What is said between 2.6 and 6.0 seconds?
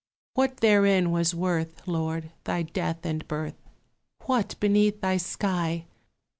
death and birth? What beneath thy sky?